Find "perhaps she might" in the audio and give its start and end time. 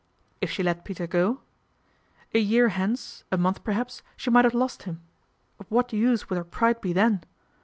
3.63-4.45